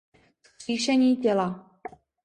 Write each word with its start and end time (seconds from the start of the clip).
vzkříšení 0.43 1.15
těla 1.17 1.79